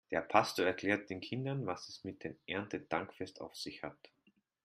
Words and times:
Der 0.09 0.21
Pastor 0.21 0.65
erklärt 0.65 1.11
den 1.11 1.21
Kindern, 1.21 1.67
was 1.67 1.87
es 1.87 2.03
mit 2.03 2.23
dem 2.23 2.35
Erntedankfest 2.47 3.39
auf 3.39 3.55
sich 3.55 3.83
hat. 3.83 4.09